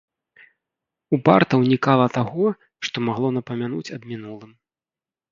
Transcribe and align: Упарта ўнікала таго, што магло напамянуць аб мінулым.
Упарта 1.17 1.53
ўнікала 1.63 2.07
таго, 2.17 2.45
што 2.87 3.03
магло 3.09 3.27
напамянуць 3.37 3.93
аб 3.99 4.09
мінулым. 4.13 4.51